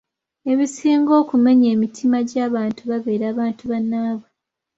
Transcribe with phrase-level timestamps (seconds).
[0.51, 4.29] Ebisinga okumenya emitima gy’abantu babeera bantu bannaabwe.